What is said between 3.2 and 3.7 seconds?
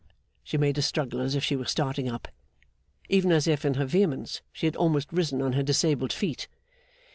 as if,